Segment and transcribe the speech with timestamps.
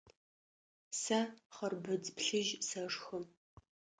[1.01, 1.19] Сэ
[1.55, 3.19] хъырбыдз плъыжь сэшхы.